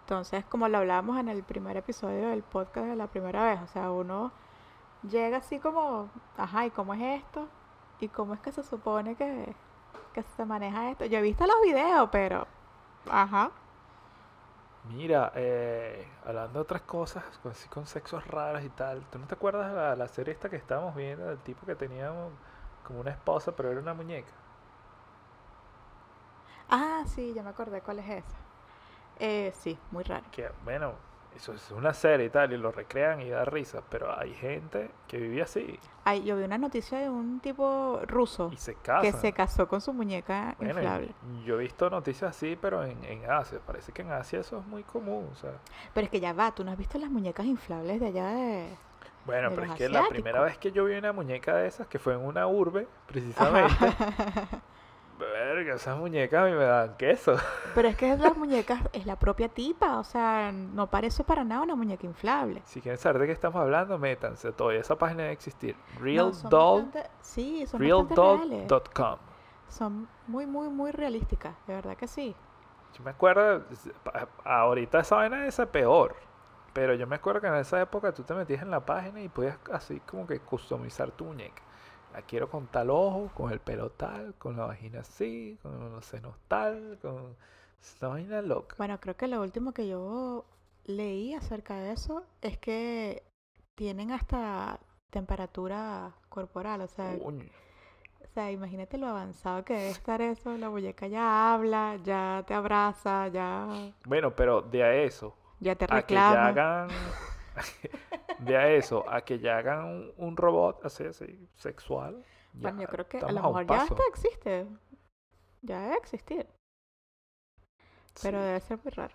[0.01, 3.67] Entonces, como lo hablábamos en el primer episodio del podcast de la primera vez, o
[3.67, 4.33] sea, uno
[5.09, 7.47] llega así como, ajá, ¿y cómo es esto?
[8.01, 9.55] ¿Y cómo es que se supone que,
[10.15, 11.05] que se maneja esto?
[11.05, 12.47] Yo he visto los videos, pero,
[13.11, 13.51] ajá,
[14.89, 19.27] Mira, eh, hablando de otras cosas, con, así con sexos raros y tal, ¿tú no
[19.27, 22.39] te acuerdas de la, la serie esta que estábamos viendo del tipo que tenía un-
[22.83, 24.33] como una esposa, pero era una muñeca?
[26.69, 28.39] ah, sí, ya me acordé cuál es esa.
[29.17, 30.31] Eh, sí, muy raro.
[30.31, 30.99] Que, bueno,
[31.37, 34.91] eso es una serie y tal, y lo recrean y da risa, pero hay gente
[35.07, 39.13] que vive así Ay, yo vi una noticia de un tipo ruso y se que
[39.13, 41.15] se casó con su muñeca Bueno, inflable.
[41.45, 44.67] yo he visto noticias así, pero en, en Asia, parece que en Asia eso es
[44.67, 45.53] muy común, o sea.
[45.95, 48.69] Pero es que ya va, ¿tú no has visto las muñecas inflables de allá de...?
[49.27, 51.87] Bueno, De pero es que la primera vez que yo vi una muñeca de esas,
[51.87, 53.75] que fue en una urbe, precisamente,
[55.59, 57.37] verga, esas muñecas a mí me dan queso.
[57.75, 61.63] Pero es que las muñecas es la propia tipa, o sea, no parece para nada
[61.63, 62.63] una muñeca inflable.
[62.65, 64.53] Si quieren saber de qué estamos hablando, métanse.
[64.53, 65.77] Todavía esa página debe existir.
[66.01, 66.91] Realdoll,
[67.21, 69.19] sí, son realdoll.com.
[69.69, 72.35] Son muy, muy, muy realísticas, de verdad que sí.
[72.97, 73.65] Yo me acuerdo,
[74.45, 76.17] ahorita esa vaina es peor.
[76.73, 79.29] Pero yo me acuerdo que en esa época tú te metías en la página y
[79.29, 81.63] podías así como que customizar tu muñeca.
[82.19, 86.05] La quiero con tal ojo, con el pelo tal, con la vagina así, con los
[86.05, 87.37] senos tal, con...
[87.81, 88.75] Es una vaina loca.
[88.77, 90.45] Bueno, creo que lo último que yo
[90.87, 93.23] leí acerca de eso es que
[93.77, 97.45] tienen hasta temperatura corporal, o sea, Coño.
[98.25, 102.53] o sea, imagínate lo avanzado que debe estar eso, la muñeca ya habla, ya te
[102.53, 106.49] abraza, ya, Bueno, pero de a eso, ya te a que ya reclama.
[106.49, 106.89] hagan
[108.39, 112.25] de a eso a que ya hagan un, un robot así así sexual
[112.55, 114.67] ya Bueno, yo creo que a lo mejor ya hasta existe,
[115.63, 116.47] ya debe existir,
[118.23, 119.15] pero sí, debe ser muy raro.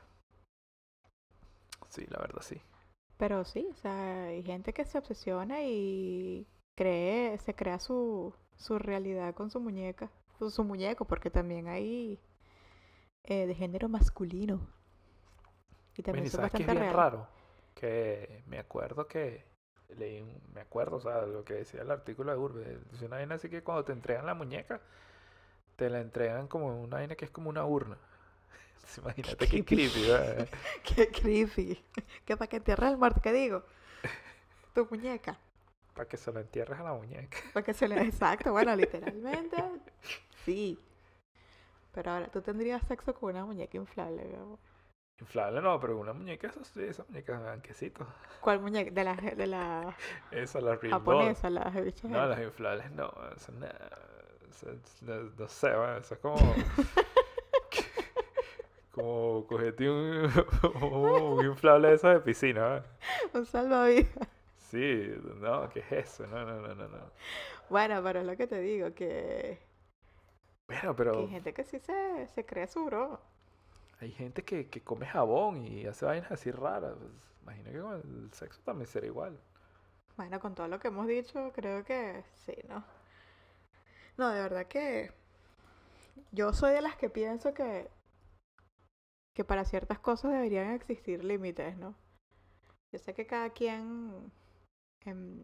[1.89, 2.61] sí, la verdad sí.
[3.17, 8.79] Pero sí, o sea, hay gente que se obsesiona y cree, se crea su, su
[8.79, 12.19] realidad con su muñeca, con su muñeco, porque también hay
[13.23, 14.67] eh, de género masculino.
[15.95, 17.27] Y también que es bastante bien raro
[17.75, 19.45] que me acuerdo que
[19.97, 23.17] leí un- me acuerdo o sea lo que decía el artículo de Urbe dice una
[23.17, 24.81] vaina así que cuando te entregan la muñeca
[25.75, 27.97] te la entregan como una vaina que es como una urna
[28.97, 29.65] imagínate qué creepy.
[29.65, 30.47] creepy ¿verdad?
[30.83, 31.83] Qué creepy.
[32.25, 33.63] Que para que entierres muerto, ¿qué digo?
[34.73, 35.37] Tu muñeca.
[35.93, 38.01] para que se lo entierres a la muñeca Para que se le...
[38.01, 39.57] Exacto, bueno, literalmente.
[40.45, 40.77] Sí.
[41.93, 44.59] Pero ahora, tú tendrías sexo con una muñeca inflable, mi amor.
[45.19, 48.05] Inflable no pero una muñeca eso sí esa muñeca de banquecito
[48.39, 48.91] ¿Cuál muñeca?
[48.91, 49.95] De la, de la
[50.31, 51.35] esa la real doll.
[51.35, 52.27] japonesa, la bichas No, esas.
[52.27, 53.67] las inflables no, eso no,
[54.49, 54.67] eso-
[55.01, 56.37] no, no sé, bueno, eso es como...
[58.91, 60.29] como cogerte un,
[60.81, 62.83] un inflable de esos de piscina, ¿eh?
[63.33, 64.27] Un salvavidas.
[64.57, 66.27] Sí, no, ¿qué es eso?
[66.27, 67.11] No, no, no, no, no.
[67.69, 69.59] Bueno, pero es lo que te digo, que,
[70.67, 73.21] Bueno, que pero hay gente que sí se, se cree su bro.
[74.03, 76.95] Hay gente que, que come jabón y hace vainas así raras.
[76.97, 77.11] Pues,
[77.41, 79.39] imagino que con el sexo también será igual.
[80.17, 82.83] Bueno, con todo lo que hemos dicho, creo que sí, ¿no?
[84.17, 85.11] No, de verdad que
[86.31, 87.89] yo soy de las que pienso que,
[89.33, 91.95] que para ciertas cosas deberían existir límites, ¿no?
[92.91, 94.31] Yo sé que cada quien,
[95.05, 95.43] em,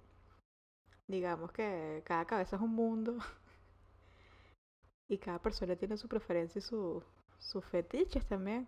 [1.08, 3.18] digamos que cada cabeza es un mundo
[5.10, 7.04] y cada persona tiene su preferencia y su,
[7.40, 8.68] sus fetiches también.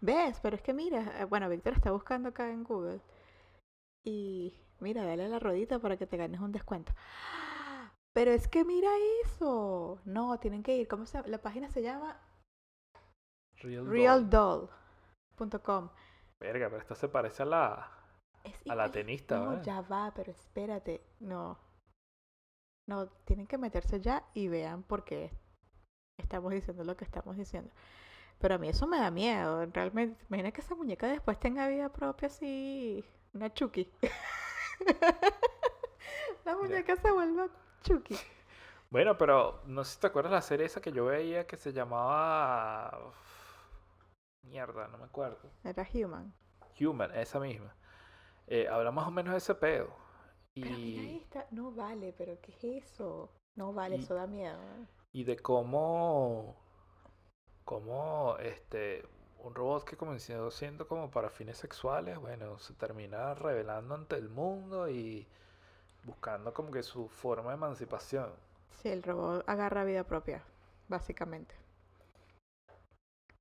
[0.00, 0.40] ¿Ves?
[0.42, 3.00] Pero es que mira, eh, bueno, Víctor está buscando acá en Google
[4.04, 6.92] y mira, dale la rodita para que te ganes un descuento.
[8.14, 8.90] Pero es que mira
[9.24, 10.00] eso.
[10.04, 10.88] No, tienen que ir.
[10.88, 11.28] ¿Cómo se llama?
[11.28, 12.20] La página se llama
[13.62, 14.68] Real doll.
[15.38, 15.90] realdoll.com.
[16.40, 17.92] Verga, pero esta se parece a la...
[18.44, 19.62] Es A la tenista, No, ¿verdad?
[19.62, 21.02] ya va, pero espérate.
[21.20, 21.58] No.
[22.88, 25.32] No, tienen que meterse ya y vean por qué
[26.18, 27.70] estamos diciendo lo que estamos diciendo.
[28.38, 29.66] Pero a mí eso me da miedo.
[29.66, 33.04] Realmente, imagina que esa muñeca después tenga vida propia así.
[33.34, 33.90] Una Chucky.
[36.44, 37.48] La muñeca se vuelve
[37.82, 38.16] Chucky.
[38.90, 41.74] Bueno, pero no sé si te acuerdas la serie esa que yo veía que se
[41.74, 43.12] llamaba...
[44.46, 45.50] Mierda, no me acuerdo.
[45.62, 46.32] Era human.
[46.80, 47.76] Human, esa misma.
[48.46, 49.90] Eh, habla más o menos de ese pedo.
[50.54, 51.46] Pero mira Y, esta.
[51.50, 53.30] No vale, pero ¿qué es eso?
[53.56, 54.58] No vale, Y- eso da miedo.
[55.12, 56.56] Y de cómo...
[57.64, 59.04] Cómo este...
[59.40, 64.28] Un robot que comenzó siendo como para fines sexuales, bueno, se termina revelando ante el
[64.28, 65.28] mundo y
[66.02, 68.32] buscando como que su forma de emancipación.
[68.82, 70.42] Sí, el robot agarra vida propia,
[70.88, 71.54] básicamente.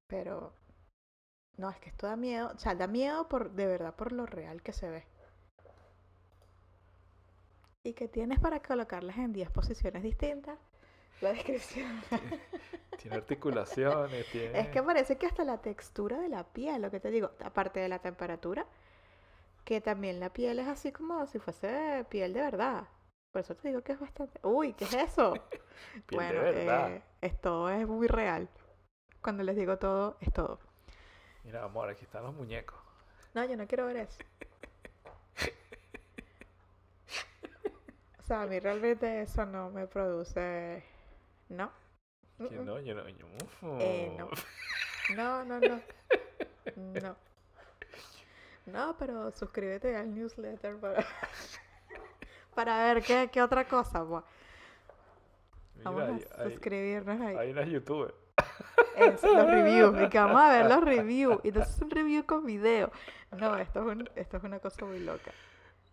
[0.08, 0.54] Pero
[1.58, 4.26] no, es que esto da miedo, o sea, da miedo por de verdad por lo
[4.26, 5.06] real que se ve.
[7.84, 10.60] Y que tienes para colocarlas en 10 posiciones distintas.
[11.22, 12.02] La descripción.
[12.98, 14.60] Tiene articulaciones, tiene...
[14.60, 17.80] Es que parece que hasta la textura de la piel, lo que te digo, aparte
[17.80, 18.66] de la temperatura,
[19.64, 22.88] que también la piel es así como si fuese piel de verdad.
[23.32, 24.40] Por eso te digo que es bastante...
[24.42, 25.34] Uy, ¿qué es eso?
[26.08, 26.92] Piel de bueno, verdad.
[26.92, 28.50] eh, esto es muy real.
[29.22, 30.60] Cuando les digo todo, es todo.
[31.44, 32.80] Mira, amor, aquí están los muñecos.
[33.36, 34.18] No, yo no quiero ver eso.
[38.20, 40.84] O sea, a mí realmente eso no me produce...
[41.50, 41.72] No.
[42.40, 42.44] Mm.
[42.66, 43.28] no, yo no, yo-
[43.80, 44.30] Eh, no.
[45.16, 45.82] No, no, no.
[46.76, 47.16] No.
[48.66, 51.06] No, pero suscríbete al newsletter para,
[52.56, 54.06] para ver qué, qué otra cosa.
[54.06, 54.24] pues.
[55.76, 56.04] Mira, Vamos
[56.38, 57.36] a hay- suscribirnos ahí.
[57.38, 58.14] hay unas youtubers.
[58.98, 59.96] Es los reviews.
[60.02, 61.40] Y que vamos a ver los reviews.
[61.44, 62.92] Y entonces es un review con video.
[63.32, 65.32] No, esto es, un- esto es una cosa muy loca.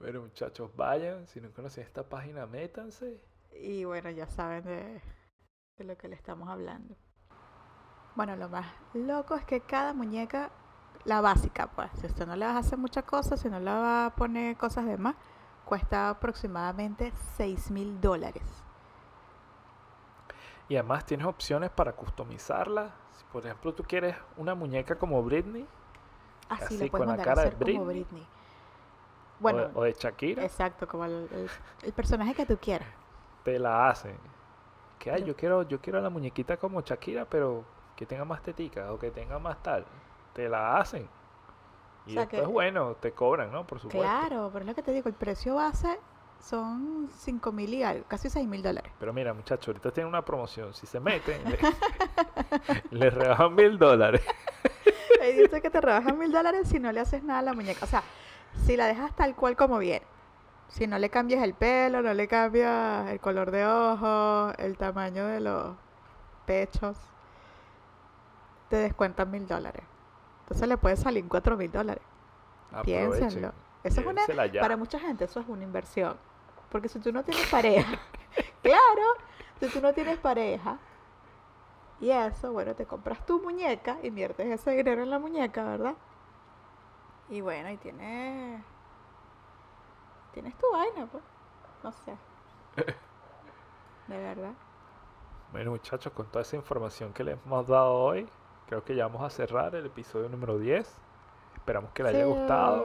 [0.01, 1.27] Bueno, muchachos, vayan.
[1.29, 3.21] Si no conocen esta página, métanse.
[3.53, 5.01] Y bueno, ya saben de,
[5.79, 6.95] de lo que le estamos hablando.
[8.15, 10.51] Bueno, lo más loco es que cada muñeca,
[11.05, 13.71] la básica, pues, si usted no le vas a hacer muchas cosas, si no le
[13.71, 15.17] va a poner cosas de más,
[15.65, 18.65] cuesta aproximadamente 6 mil dólares.
[20.69, 22.95] Y además tienes opciones para customizarla.
[23.13, 25.67] Si por ejemplo tú quieres una muñeca como Britney
[26.49, 28.29] Así, Así, le puedes con la mandar a cara de como Britney.
[29.43, 31.51] O, Bueno, de, o de Shakira, exacto, como el, el-
[31.83, 32.89] el personaje que tú quieras.
[33.43, 34.19] te la hacen.
[35.05, 37.63] Que ay, Yo- quiero, yo quiero la muñequita como Shakira, pero
[37.95, 39.85] que tenga más tetica o que tenga más tal.
[40.33, 41.07] Te la hacen.
[42.07, 43.67] Y sea después, que- bueno, te cobran, ¿no?
[43.67, 44.01] Por supuesto.
[44.03, 46.01] Claro, pero es lo que te digo, el precio base
[46.41, 48.91] son 5 mil y algo, casi 6 mil dólares.
[48.99, 50.73] Pero mira, muchachos, ahorita tienen una promoción.
[50.73, 51.59] Si se meten, le,
[52.91, 54.23] les rebajan mil dólares.
[55.23, 57.85] Ahí dice que te rebajan mil dólares si no le haces nada a la muñeca.
[57.85, 58.03] O sea,
[58.65, 60.05] si la dejas tal cual como viene.
[60.75, 65.25] Si no le cambias el pelo, no le cambias el color de ojos, el tamaño
[65.25, 65.77] de los
[66.47, 66.99] pechos,
[68.71, 69.85] te descuentan mil dólares.
[70.41, 72.03] Entonces le puede salir cuatro mil dólares.
[72.83, 73.53] Piénsenlo.
[73.85, 74.61] Eso es una, ya.
[74.61, 76.17] para mucha gente eso es una inversión.
[76.73, 78.01] Porque si tú no tienes pareja,
[78.63, 79.03] claro,
[79.61, 80.79] si tú no tienes pareja,
[82.01, 85.95] y eso, bueno, te compras tu muñeca, inviertes ese dinero en la muñeca, ¿verdad?
[87.31, 88.61] Y bueno, y tienes,
[90.35, 91.23] tienes tu vaina, pues,
[91.83, 92.17] no sé.
[94.09, 94.53] De verdad.
[95.53, 98.29] Bueno, muchachos, con toda esa información que les hemos dado hoy,
[98.67, 100.93] creo que ya vamos a cerrar el episodio número 10.
[101.55, 102.85] Esperamos que les haya gustado.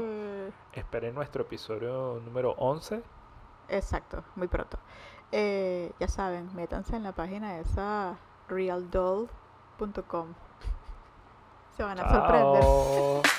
[0.71, 3.01] Esperen nuestro episodio número 11.
[3.67, 4.77] Exacto, muy pronto.
[5.31, 10.33] Eh, ya saben, métanse en la página esa realdoll.com.
[11.75, 12.61] Se van a sorprender.
[12.61, 13.21] Chao.